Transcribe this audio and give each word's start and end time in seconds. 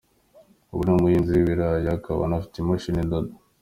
Ubu 0.73 0.81
ni 0.85 0.91
umuhinzi 0.95 1.29
w'ibirayi 1.31 1.87
akaba 1.97 2.21
anafite 2.23 2.55
imashini 2.57 2.99
idoda. 3.05 3.31